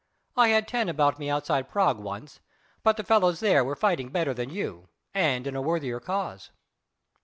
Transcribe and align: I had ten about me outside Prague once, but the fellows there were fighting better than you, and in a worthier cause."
I 0.35 0.47
had 0.47 0.67
ten 0.67 0.89
about 0.89 1.19
me 1.19 1.29
outside 1.29 1.69
Prague 1.69 1.99
once, 1.99 2.39
but 2.81 2.97
the 2.97 3.03
fellows 3.03 3.39
there 3.39 3.63
were 3.63 3.75
fighting 3.75 4.09
better 4.09 4.33
than 4.33 4.49
you, 4.49 4.89
and 5.13 5.45
in 5.45 5.55
a 5.55 5.61
worthier 5.61 5.99
cause." 5.99 6.49